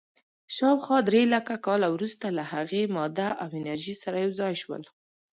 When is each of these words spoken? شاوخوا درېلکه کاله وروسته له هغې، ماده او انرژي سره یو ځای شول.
شاوخوا 0.55 0.97
درېلکه 1.09 1.55
کاله 1.65 1.87
وروسته 1.95 2.25
له 2.37 2.43
هغې، 2.53 2.83
ماده 2.95 3.29
او 3.41 3.49
انرژي 3.59 3.95
سره 4.03 4.17
یو 4.25 4.31
ځای 4.41 4.53
شول. 4.61 4.83